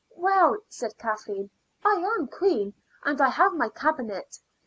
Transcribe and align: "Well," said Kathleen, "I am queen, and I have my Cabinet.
"Well," 0.15 0.57
said 0.67 0.97
Kathleen, 0.97 1.51
"I 1.85 1.91
am 1.91 2.25
queen, 2.27 2.73
and 3.03 3.21
I 3.21 3.29
have 3.29 3.53
my 3.53 3.69
Cabinet. 3.69 4.39